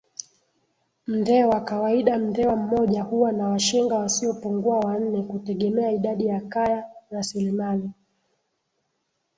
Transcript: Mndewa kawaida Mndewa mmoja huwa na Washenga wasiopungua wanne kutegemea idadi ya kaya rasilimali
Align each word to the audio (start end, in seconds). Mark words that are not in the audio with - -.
Mndewa 1.07 1.61
kawaida 1.61 2.17
Mndewa 2.19 2.55
mmoja 2.55 3.03
huwa 3.03 3.31
na 3.31 3.47
Washenga 3.47 3.95
wasiopungua 3.95 4.79
wanne 4.79 5.23
kutegemea 5.23 5.91
idadi 5.91 6.25
ya 6.25 6.41
kaya 6.41 6.83
rasilimali 7.11 7.89